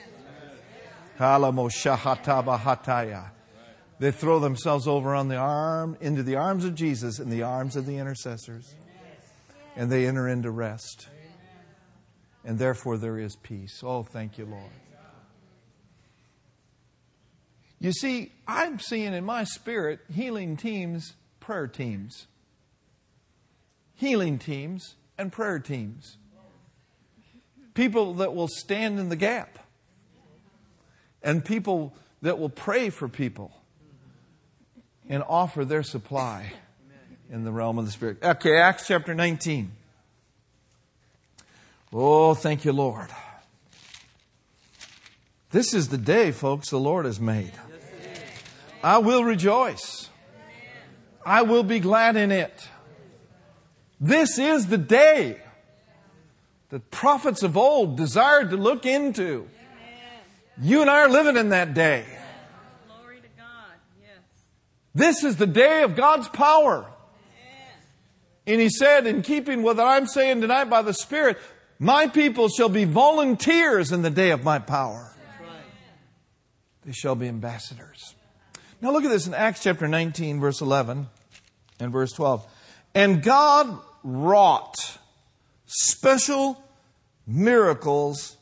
[3.99, 7.75] They throw themselves over on the arm, into the arms of Jesus, in the arms
[7.75, 8.75] of the intercessors.
[9.75, 11.09] And they enter into rest.
[12.45, 13.83] And therefore there is peace.
[13.85, 14.71] Oh, thank you, Lord.
[17.81, 22.27] You see, I'm seeing in my spirit healing teams, prayer teams.
[23.99, 26.19] Healing teams and prayer teams.
[27.75, 29.59] People that will stand in the gap
[31.21, 33.53] and people that will pray for people
[35.09, 36.53] and offer their supply
[37.29, 38.23] in the realm of the Spirit.
[38.23, 39.73] Okay, Acts chapter 19.
[41.93, 43.09] Oh, thank you, Lord.
[45.51, 47.53] This is the day, folks, the Lord has made.
[48.81, 50.09] I will rejoice.
[51.27, 52.69] I will be glad in it.
[54.01, 55.41] This is the day
[56.71, 59.49] that prophets of old desired to look into.
[60.61, 62.05] You and I are living in that day.
[62.87, 63.77] Glory to God.
[64.01, 64.19] Yes.
[64.95, 66.87] This is the day of God's power.
[68.47, 71.39] And he said, in keeping with what I'm saying tonight by the Spirit,
[71.79, 75.15] my people shall be volunteers in the day of my power.
[76.85, 78.15] They shall be ambassadors.
[78.81, 81.09] Now look at this in Acts chapter 19, verse 11
[81.79, 82.47] and verse 12.
[82.95, 84.99] And God wrought
[85.67, 86.63] special
[87.27, 88.37] miracles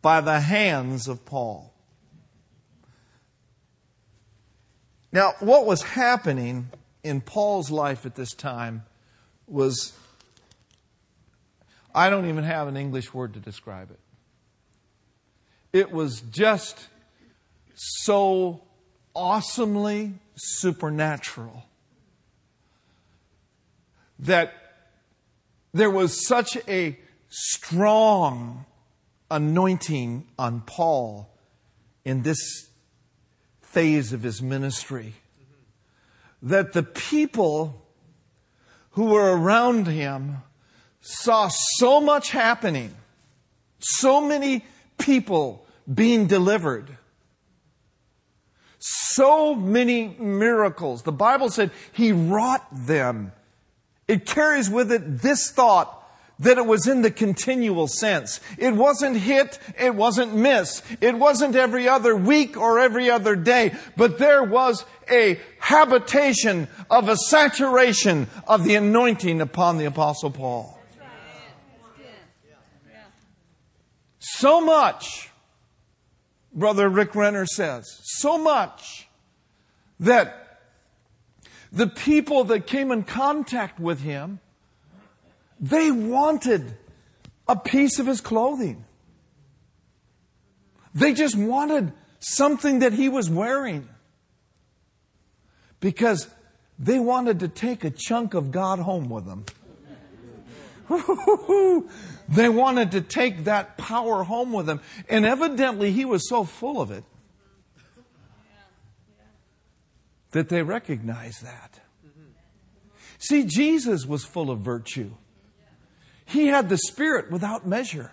[0.00, 1.72] by the hands of Paul.
[5.12, 6.68] Now, what was happening
[7.04, 8.84] in Paul's life at this time
[9.46, 9.92] was,
[11.94, 14.00] I don't even have an English word to describe it.
[15.72, 16.88] It was just
[17.74, 18.62] so
[19.14, 21.64] awesomely supernatural
[24.18, 24.54] that
[25.72, 28.64] there was such a strong
[29.30, 31.34] anointing on Paul
[32.04, 32.68] in this
[33.60, 35.14] phase of his ministry
[36.42, 37.86] that the people
[38.90, 40.38] who were around him
[41.00, 42.94] saw so much happening,
[43.78, 44.64] so many
[44.98, 46.98] people being delivered,
[48.78, 51.02] so many miracles.
[51.02, 53.32] The Bible said he wrought them.
[54.08, 55.98] It carries with it this thought
[56.38, 58.40] that it was in the continual sense.
[58.58, 63.74] It wasn't hit, it wasn't miss, it wasn't every other week or every other day,
[63.96, 70.78] but there was a habitation of a saturation of the anointing upon the Apostle Paul.
[74.18, 75.30] So much,
[76.52, 79.08] Brother Rick Renner says, so much
[80.00, 80.41] that
[81.72, 84.40] the people that came in contact with him
[85.62, 86.76] they wanted
[87.46, 88.84] a piece of his clothing.
[90.92, 93.88] They just wanted something that he was wearing.
[95.78, 96.28] Because
[96.78, 99.44] they wanted to take a chunk of God home with them.
[102.28, 104.80] they wanted to take that power home with them.
[105.08, 107.04] And evidently, he was so full of it
[110.32, 111.80] that they recognize that.
[113.18, 115.12] See, Jesus was full of virtue.
[116.24, 118.12] He had the Spirit without measure.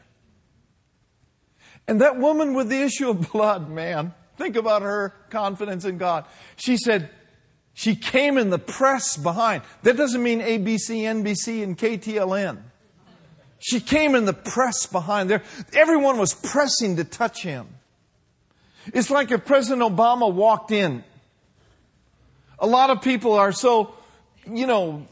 [1.88, 6.26] And that woman with the issue of blood, man, think about her confidence in God.
[6.56, 7.10] She said,
[7.74, 9.64] she came in the press behind.
[9.84, 12.60] That doesn't mean ABC, NBC, and KTLN.
[13.60, 15.44] She came in the press behind there.
[15.74, 17.68] Everyone was pressing to touch him.
[18.94, 21.04] It's like if President Obama walked in.
[22.60, 23.94] A lot of people are so,
[24.46, 25.08] you know,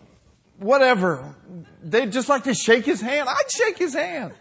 [0.60, 1.36] whatever.
[1.82, 3.30] They'd just like to shake his hand.
[3.30, 4.34] I'd shake his hand.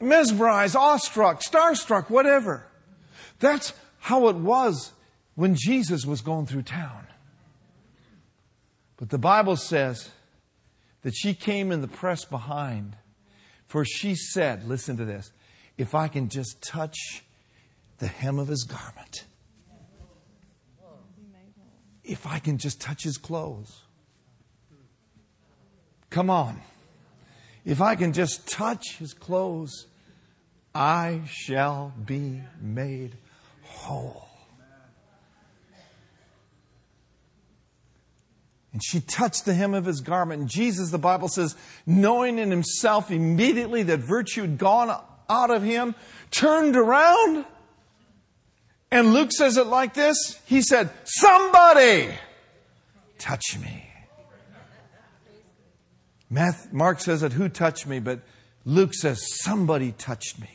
[0.00, 2.66] Mesmerized, awestruck, starstruck, whatever.
[3.38, 4.92] That's how it was
[5.34, 7.06] when Jesus was going through town.
[8.96, 10.10] But the Bible says
[11.02, 12.96] that she came in the press behind,
[13.66, 15.32] for she said, listen to this,
[15.76, 17.24] if I can just touch
[17.98, 19.24] the hem of his garment,
[22.06, 23.82] if I can just touch his clothes.
[26.10, 26.60] Come on.
[27.64, 29.86] If I can just touch his clothes,
[30.74, 33.16] I shall be made
[33.62, 34.28] whole.
[38.72, 40.42] And she touched the hem of his garment.
[40.42, 44.90] And Jesus, the Bible says, knowing in himself immediately that virtue had gone
[45.30, 45.94] out of him,
[46.30, 47.46] turned around
[48.90, 52.10] and Luke says it like this He said, Somebody
[53.18, 53.90] touch me.
[56.72, 58.00] Mark says it, Who touched me?
[58.00, 58.20] But
[58.64, 60.50] Luke says, Somebody touched me.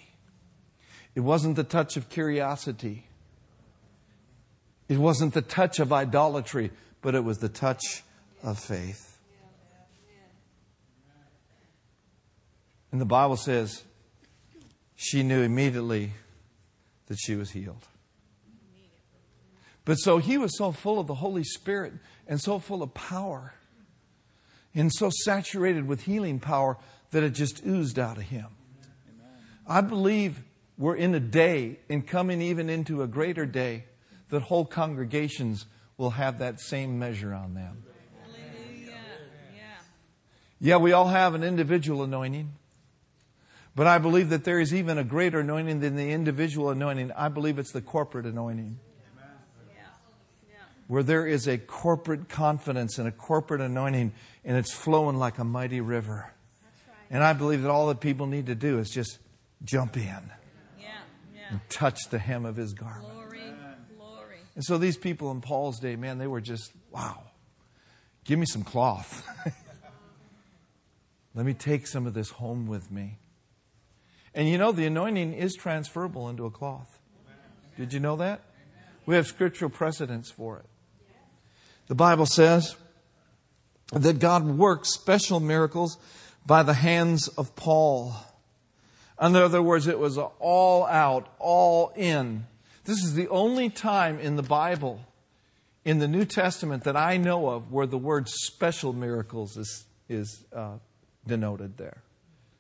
[1.14, 3.08] It wasn't the touch of curiosity,
[4.88, 8.04] it wasn't the touch of idolatry, but it was the touch
[8.44, 9.18] of faith.
[12.92, 13.84] And the Bible says
[14.96, 16.12] she knew immediately
[17.08, 17.88] that she was healed.
[19.86, 21.94] But so he was so full of the Holy Spirit
[22.28, 23.54] and so full of power
[24.74, 26.78] and so saturated with healing power
[27.12, 28.48] that it just oozed out of him.
[29.68, 30.44] I believe
[30.78, 33.86] we're in a day and coming even into a greater day
[34.30, 35.66] that whole congregations
[35.98, 37.84] will have that same measure on them.
[38.86, 39.62] Yeah.
[40.60, 42.54] Yeah, we all have an individual anointing.
[43.76, 47.12] But I believe that there is even a greater anointing than the individual anointing.
[47.14, 48.80] I believe it's the corporate anointing
[50.92, 54.12] where there is a corporate confidence and a corporate anointing,
[54.44, 56.34] and it's flowing like a mighty river.
[56.86, 56.96] Right.
[57.10, 59.20] And I believe that all that people need to do is just
[59.64, 60.20] jump in yeah,
[60.78, 61.42] yeah.
[61.50, 63.06] and touch the hem of his garment.
[63.10, 63.40] Glory,
[63.98, 64.36] glory.
[64.56, 67.24] And so these people in Paul's day, man, they were just, wow,
[68.26, 69.26] give me some cloth.
[71.34, 73.18] Let me take some of this home with me.
[74.36, 77.00] And you know, the anointing is transferable into a cloth.
[77.78, 78.42] Did you know that?
[79.06, 80.66] We have scriptural precedents for it.
[81.92, 82.78] The Bible says
[83.92, 85.98] that God worked special miracles
[86.46, 88.16] by the hands of Paul.
[89.22, 92.48] In other words, it was all out, all in.
[92.86, 95.02] This is the only time in the Bible,
[95.84, 100.46] in the New Testament, that I know of where the word special miracles is, is
[100.56, 100.76] uh,
[101.28, 102.04] denoted there.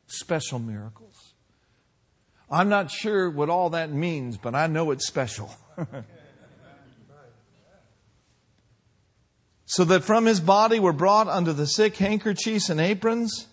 [0.08, 1.32] Special miracles.
[2.50, 5.56] I'm not sure what all that means, but I know it's special.
[9.72, 13.48] so that from his body were brought unto the sick handkerchiefs and aprons.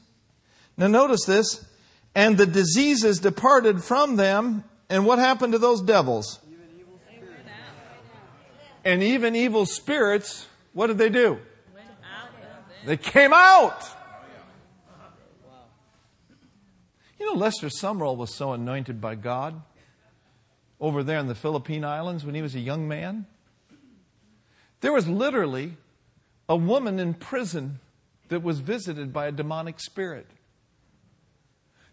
[0.76, 1.64] Now, notice this.
[2.12, 4.64] And the diseases departed from them.
[4.90, 6.40] And what happened to those devils?
[8.84, 11.38] And even evil spirits, what did they do?
[12.84, 13.80] They came out.
[17.20, 19.62] You know, Lester Sumrall was so anointed by God
[20.80, 23.26] over there in the Philippine Islands when he was a young man.
[24.80, 25.76] There was literally
[26.48, 27.80] a woman in prison
[28.28, 30.26] that was visited by a demonic spirit.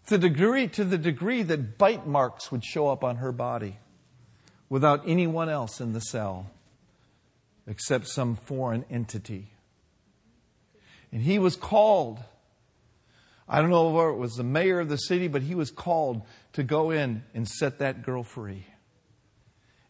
[0.07, 3.77] To the degree, to the degree that bite marks would show up on her body
[4.69, 6.51] without anyone else in the cell
[7.67, 9.47] except some foreign entity.
[11.11, 12.19] And he was called.
[13.47, 16.21] I don't know if it was the mayor of the city, but he was called
[16.53, 18.67] to go in and set that girl free.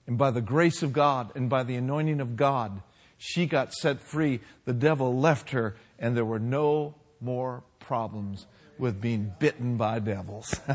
[0.08, 2.82] And by the grace of God and by the anointing of God,
[3.26, 4.40] she got set free.
[4.66, 8.46] The devil left her, and there were no more problems
[8.78, 10.60] with being bitten by devils.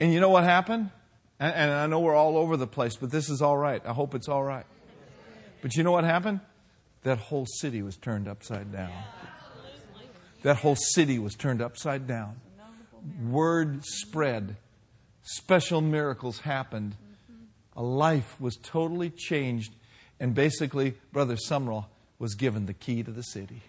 [0.00, 0.90] and you know what happened?
[1.38, 3.82] And, I know we're all over the place, but this is all right.
[3.86, 4.66] I hope it's all right.
[5.62, 6.40] But you know what happened?
[7.02, 8.92] That whole city was turned upside down.
[10.42, 12.40] That whole city was turned upside down.
[13.22, 14.56] Word spread.
[15.22, 16.92] Special miracles happened.
[16.92, 17.80] Mm-hmm.
[17.80, 19.74] A life was totally changed.
[20.20, 21.86] And basically, Brother Sumrall
[22.18, 23.62] was given the key to the city.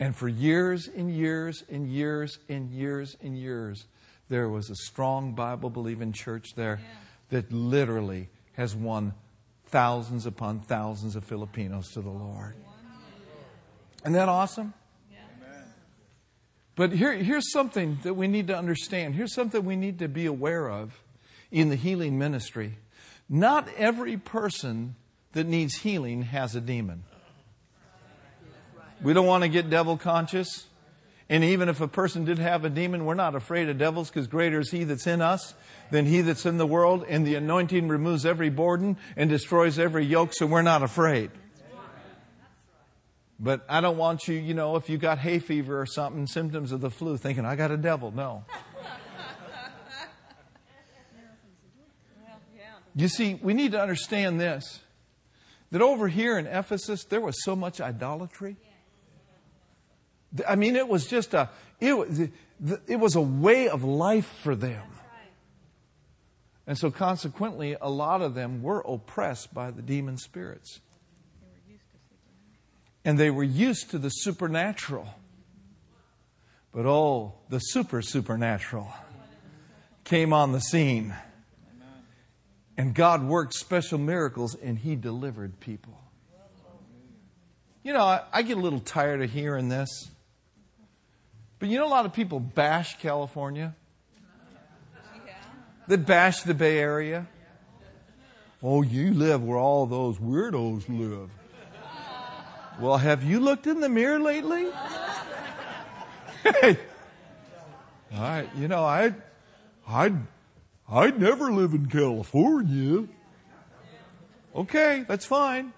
[0.00, 3.86] And for years and years and years and years and years,
[4.28, 6.80] there was a strong Bible believing church there
[7.30, 9.14] that literally has won
[9.66, 12.54] thousands upon thousands of Filipinos to the Lord.
[14.02, 14.74] Isn't that awesome?
[16.76, 19.14] But here, here's something that we need to understand.
[19.14, 21.00] Here's something we need to be aware of
[21.52, 22.78] in the healing ministry.
[23.28, 24.96] Not every person
[25.32, 27.04] that needs healing has a demon.
[29.02, 30.66] We don't want to get devil conscious.
[31.28, 34.26] And even if a person did have a demon, we're not afraid of devils because
[34.26, 35.54] greater is he that's in us
[35.90, 37.04] than he that's in the world.
[37.08, 41.30] And the anointing removes every burden and destroys every yoke, so we're not afraid.
[43.40, 46.72] But I don't want you, you know, if you got hay fever or something, symptoms
[46.72, 48.12] of the flu, thinking, I got a devil.
[48.12, 48.44] No.
[52.94, 54.80] You see, we need to understand this
[55.70, 58.56] that over here in Ephesus, there was so much idolatry.
[60.46, 62.30] I mean, it was just a, it,
[62.86, 64.84] it was a way of life for them.
[66.66, 70.80] And so, consequently, a lot of them were oppressed by the demon spirits.
[73.04, 75.08] And they were used to the supernatural.
[76.72, 78.92] But oh, the super supernatural
[80.04, 81.14] came on the scene.
[82.76, 86.00] And God worked special miracles and He delivered people.
[87.82, 90.08] You know, I, I get a little tired of hearing this.
[91.58, 93.74] But you know, a lot of people bash California.
[95.86, 97.26] They bash the Bay Area.
[98.62, 101.30] Oh, you live where all those weirdos live.
[102.80, 104.66] Well, have you looked in the mirror lately?
[106.60, 106.76] Hey,
[108.14, 109.14] all right, you know, I,
[109.88, 110.12] I,
[110.88, 113.08] I'd never live in California.
[114.54, 115.72] Okay, that's fine.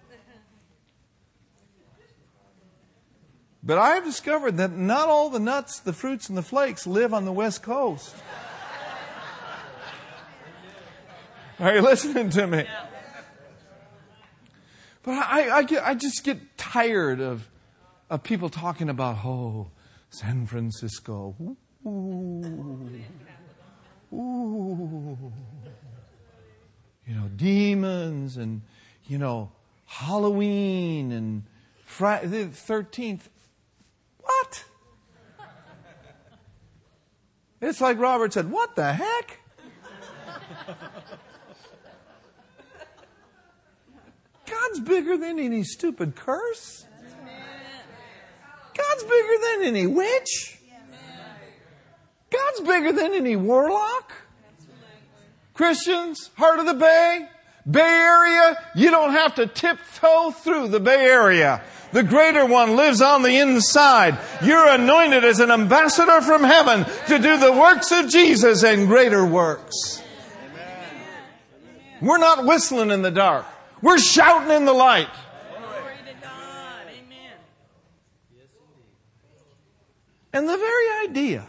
[3.62, 7.12] But I have discovered that not all the nuts, the fruits, and the flakes live
[7.12, 8.14] on the West Coast.
[11.58, 12.64] Are you listening to me?
[15.02, 17.48] But I, I, get, I just get tired of,
[18.10, 19.70] of people talking about, oh,
[20.10, 21.56] San Francisco.
[21.86, 22.90] Ooh.
[24.16, 25.32] Ooh.
[27.06, 28.62] You know, demons and,
[29.06, 29.52] you know,
[29.84, 31.44] Halloween and
[31.84, 33.28] Friday the 13th.
[34.20, 34.64] What?
[37.60, 39.40] It's like Robert said, What the heck?
[44.46, 46.86] God's bigger than any stupid curse.
[48.74, 50.55] God's bigger than any witch.
[52.36, 54.12] God's bigger than any warlock.
[55.54, 57.28] Christians, heart of the Bay,
[57.68, 61.62] Bay Area, you don't have to tiptoe through the Bay Area.
[61.92, 64.18] The greater one lives on the inside.
[64.42, 69.24] You're anointed as an ambassador from heaven to do the works of Jesus and greater
[69.24, 70.02] works.
[72.02, 73.46] We're not whistling in the dark.
[73.80, 75.08] We're shouting in the light.
[80.32, 81.46] And the very idea.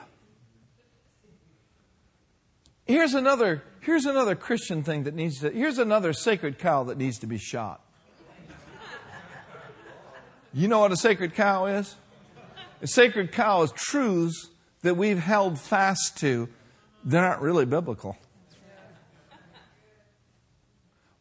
[2.87, 7.19] Here's another, here's another Christian thing that needs to, here's another sacred cow that needs
[7.19, 7.81] to be shot.
[10.53, 11.95] You know what a sacred cow is?
[12.81, 14.49] A sacred cow is truths
[14.81, 16.47] that we've held fast to
[17.03, 18.17] that aren't really biblical.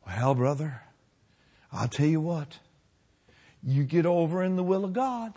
[0.07, 0.83] Well, brother,
[1.73, 2.59] I'll tell you what.
[3.63, 5.33] You get over in the will of God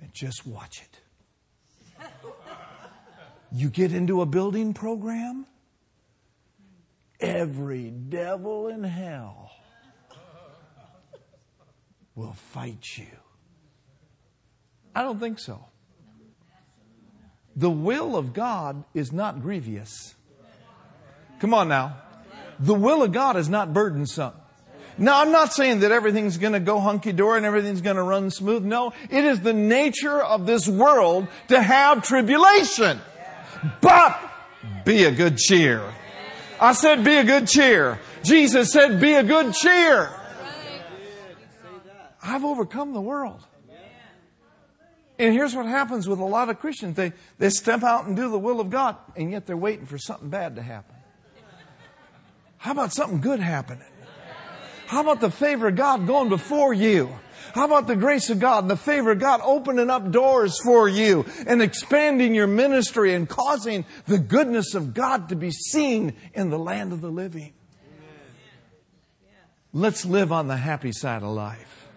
[0.00, 0.93] and just watch it.
[3.56, 5.46] You get into a building program,
[7.20, 9.52] every devil in hell
[12.16, 13.06] will fight you.
[14.92, 15.66] I don't think so.
[17.54, 20.16] The will of God is not grievous.
[21.38, 21.98] Come on now.
[22.58, 24.32] The will of God is not burdensome.
[24.98, 28.02] Now, I'm not saying that everything's going to go hunky dory and everything's going to
[28.02, 28.64] run smooth.
[28.64, 33.00] No, it is the nature of this world to have tribulation.
[33.80, 34.18] But
[34.84, 35.82] be a good cheer.
[36.60, 37.98] I said, be a good cheer.
[38.22, 40.10] Jesus said, be a good cheer.
[42.22, 43.40] I've overcome the world.
[45.18, 46.96] And here's what happens with a lot of Christians.
[46.96, 49.98] They, they step out and do the will of God, and yet they're waiting for
[49.98, 50.96] something bad to happen.
[52.56, 53.86] How about something good happening?
[54.86, 57.14] How about the favor of God going before you?
[57.54, 60.88] How about the grace of God and the favor of God opening up doors for
[60.88, 66.50] you and expanding your ministry and causing the goodness of God to be seen in
[66.50, 67.52] the land of the living?
[69.72, 71.88] Let's live on the happy side of life.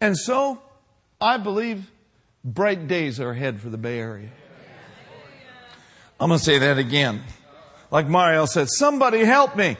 [0.00, 0.62] And so,
[1.20, 1.90] I believe
[2.44, 4.30] bright days are ahead for the Bay Area.
[6.20, 7.24] I'm going to say that again.
[7.90, 9.76] Like Mario said, somebody help me.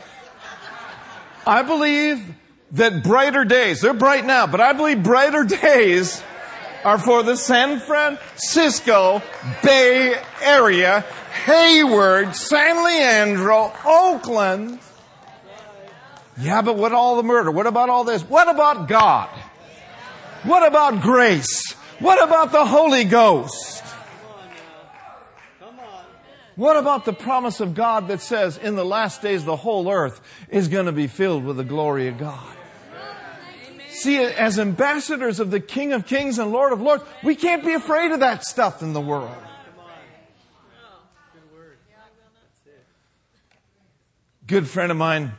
[1.46, 2.34] I believe
[2.73, 6.23] that brighter days, they're bright now, but I believe brighter days
[6.85, 9.23] are for the San Francisco
[9.62, 11.05] Bay Area,
[11.45, 14.79] Hayward, San Leandro, Oakland.
[16.41, 17.51] Yeah, but what all the murder?
[17.51, 18.23] What about all this?
[18.23, 19.29] What about God?
[20.45, 21.73] What about grace?
[21.99, 23.83] What about the Holy Ghost?
[26.55, 30.21] What about the promise of God that says in the last days the whole earth
[30.49, 32.57] is going to be filled with the glory of God?
[33.99, 37.74] See, as ambassadors of the King of Kings and Lord of Lords, we can't be
[37.74, 39.34] afraid of that stuff in the world.
[44.46, 45.32] Good friend of mine,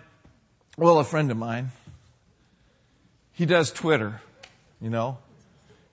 [0.78, 1.72] well, a friend of mine,
[3.32, 4.22] he does Twitter,
[4.82, 5.20] you know,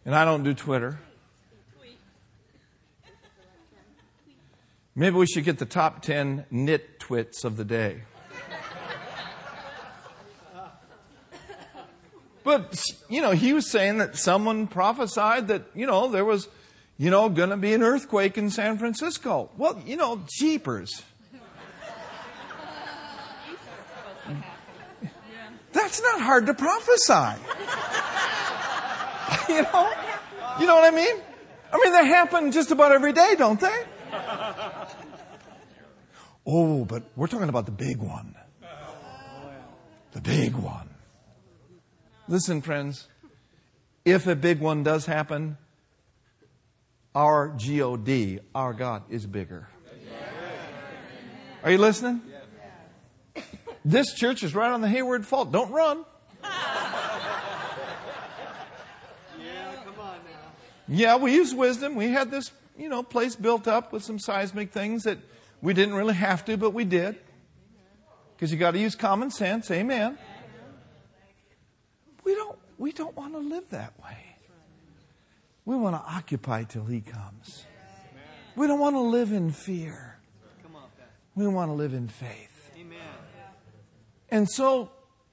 [0.05, 0.99] and I don't do Twitter.
[4.97, 8.03] Maybe we should get the top 10 knit twits of the day.
[12.57, 16.49] But, you know, he was saying that someone prophesied that, you know, there was,
[16.97, 19.51] you know, going to be an earthquake in San Francisco.
[19.59, 21.03] Well, you know, jeepers.
[25.73, 27.39] That's not hard to prophesy.
[29.53, 29.93] you know?
[30.59, 31.17] You know what I mean?
[31.71, 33.83] I mean, they happen just about every day, don't they?
[36.47, 38.35] Oh, but we're talking about the big one.
[40.13, 40.86] The big one.
[42.29, 43.07] Listen, friends,
[44.05, 45.57] if a big one does happen,
[47.15, 49.69] our God, our God, is bigger.
[51.63, 52.21] Are you listening?
[53.85, 55.53] This church is right on the Hayward Fault.
[55.53, 56.05] Don't run.
[60.89, 61.95] Yeah, we use wisdom.
[61.95, 65.19] We had this, you know, place built up with some seismic things that
[65.63, 67.17] we didn't really have to, but we did.
[68.35, 69.71] Because you got to use common sense.
[69.71, 70.19] Amen.
[72.27, 74.19] We don't, we don't want to live that way.
[75.65, 77.65] We want to occupy till He comes.
[78.57, 80.19] We don't want to live in fear.
[81.37, 82.73] We want to live in faith.
[84.29, 84.91] And so,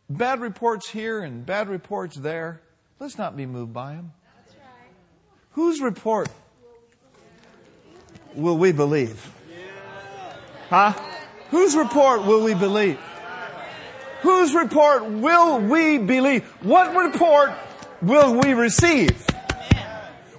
[0.07, 2.61] bad reports here and bad reports there,
[2.99, 4.13] let's not be moved by them.
[5.53, 6.29] Whose report
[8.35, 9.33] will we believe?
[10.69, 10.93] Huh?
[11.49, 12.99] Whose report will we believe?
[14.24, 16.43] Whose report will we believe?
[16.61, 17.51] What report
[18.01, 19.26] will we receive?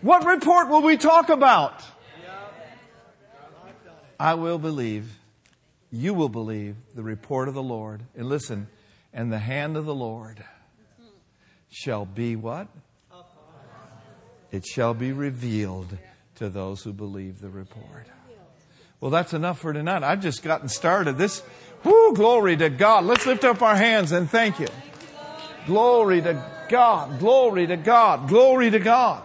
[0.00, 1.82] What report will we talk about?
[4.18, 5.18] I will believe
[5.90, 8.02] you will believe the report of the Lord.
[8.16, 8.68] And listen,
[9.12, 10.42] and the hand of the Lord
[11.70, 12.68] shall be what?
[14.50, 15.98] It shall be revealed
[16.36, 18.06] to those who believe the report.
[19.04, 20.02] Well, that's enough for tonight.
[20.02, 21.18] I've just gotten started.
[21.18, 21.42] This,
[21.84, 23.04] whoo, glory to God.
[23.04, 24.66] Let's lift up our hands and thank you.
[25.66, 27.18] Glory to God.
[27.18, 28.30] Glory to God.
[28.30, 29.22] Glory to God.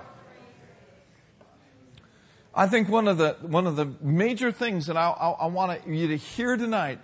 [2.53, 5.88] I think one of the, one of the major things that I, I, I want
[5.88, 6.99] you to hear tonight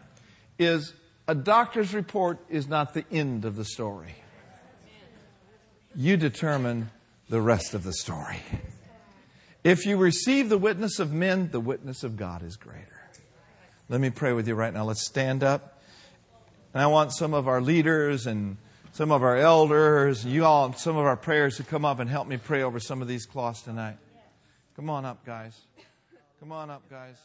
[0.60, 0.94] is
[1.30, 4.16] a doctor's report is not the end of the story.
[5.96, 6.90] You determine
[7.30, 8.42] the rest of the story.
[9.66, 13.02] If you receive the witness of men, the witness of God is greater.
[13.90, 14.84] Let me pray with you right now.
[14.84, 15.82] Let's stand up.
[16.72, 18.58] And I want some of our leaders and
[18.92, 22.28] some of our elders, you all, some of our prayers to come up and help
[22.28, 23.98] me pray over some of these cloths tonight.
[24.76, 25.60] Come on up, guys.
[26.40, 27.16] Come on up, guys.